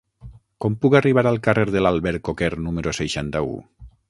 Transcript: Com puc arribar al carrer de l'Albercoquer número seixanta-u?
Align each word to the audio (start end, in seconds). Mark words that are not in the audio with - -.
Com 0.63 0.77
puc 0.85 0.97
arribar 0.99 1.25
al 1.33 1.37
carrer 1.49 1.67
de 1.77 1.83
l'Albercoquer 1.87 2.53
número 2.69 2.97
seixanta-u? 3.03 3.55